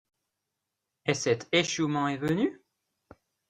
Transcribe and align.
Et 1.05 1.13
cet 1.13 1.47
échouement 1.51 2.07
est 2.07 2.17
venu?... 2.17 2.59